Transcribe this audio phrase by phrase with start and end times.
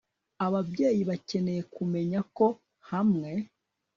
[0.45, 2.45] Ababyeyi bakeneye kumenya ko
[2.89, 3.31] hamwe